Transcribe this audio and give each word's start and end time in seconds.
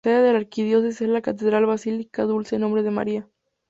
La 0.03 0.13
sede 0.13 0.23
de 0.23 0.33
la 0.33 0.39
Arquidiócesis 0.39 1.01
es 1.01 1.09
la 1.09 1.21
Catedral 1.21 1.67
Basílica 1.67 2.23
Dulce 2.23 2.57
Nombre 2.57 2.81
de 2.81 2.89
María. 2.89 3.27